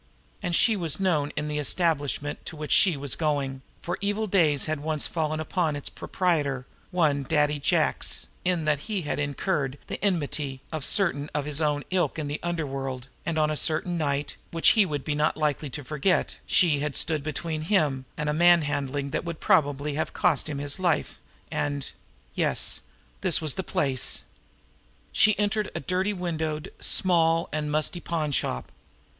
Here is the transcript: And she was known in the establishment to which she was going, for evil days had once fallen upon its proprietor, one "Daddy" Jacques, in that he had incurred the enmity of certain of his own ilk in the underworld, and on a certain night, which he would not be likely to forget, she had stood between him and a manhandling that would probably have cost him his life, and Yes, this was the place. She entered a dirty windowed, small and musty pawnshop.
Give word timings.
And 0.41 0.55
she 0.55 0.75
was 0.75 0.99
known 0.99 1.31
in 1.35 1.47
the 1.47 1.59
establishment 1.59 2.43
to 2.47 2.55
which 2.55 2.71
she 2.71 2.97
was 2.97 3.13
going, 3.15 3.61
for 3.83 3.99
evil 4.01 4.25
days 4.25 4.65
had 4.65 4.79
once 4.79 5.05
fallen 5.05 5.39
upon 5.39 5.75
its 5.75 5.89
proprietor, 5.89 6.65
one 6.89 7.21
"Daddy" 7.21 7.59
Jacques, 7.63 8.03
in 8.43 8.65
that 8.65 8.79
he 8.89 9.03
had 9.03 9.19
incurred 9.19 9.77
the 9.85 10.03
enmity 10.03 10.61
of 10.71 10.83
certain 10.83 11.29
of 11.35 11.45
his 11.45 11.61
own 11.61 11.83
ilk 11.91 12.17
in 12.17 12.27
the 12.27 12.39
underworld, 12.41 13.09
and 13.27 13.37
on 13.37 13.51
a 13.51 13.55
certain 13.55 13.95
night, 13.95 14.37
which 14.49 14.69
he 14.69 14.87
would 14.87 15.07
not 15.07 15.35
be 15.35 15.39
likely 15.39 15.69
to 15.69 15.83
forget, 15.83 16.39
she 16.47 16.79
had 16.79 16.95
stood 16.95 17.21
between 17.21 17.61
him 17.61 18.05
and 18.17 18.27
a 18.27 18.33
manhandling 18.33 19.11
that 19.11 19.23
would 19.23 19.39
probably 19.39 19.93
have 19.93 20.13
cost 20.13 20.49
him 20.49 20.57
his 20.57 20.79
life, 20.79 21.19
and 21.51 21.91
Yes, 22.33 22.81
this 23.21 23.39
was 23.39 23.53
the 23.53 23.61
place. 23.61 24.23
She 25.11 25.37
entered 25.37 25.69
a 25.75 25.79
dirty 25.79 26.11
windowed, 26.11 26.73
small 26.79 27.49
and 27.53 27.71
musty 27.71 27.99
pawnshop. 28.01 28.71